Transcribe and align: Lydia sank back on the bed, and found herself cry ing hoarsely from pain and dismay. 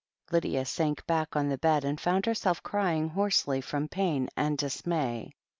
Lydia 0.31 0.65
sank 0.65 1.05
back 1.05 1.35
on 1.35 1.49
the 1.49 1.59
bed, 1.59 1.85
and 1.85 2.01
found 2.01 2.25
herself 2.25 2.63
cry 2.63 2.95
ing 2.95 3.09
hoarsely 3.09 3.61
from 3.61 3.87
pain 3.87 4.29
and 4.35 4.57
dismay. 4.57 5.31